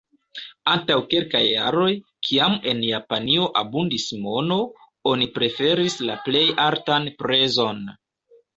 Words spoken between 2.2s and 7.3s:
kiam en Japanio abundis mono, oni preferis la plej altan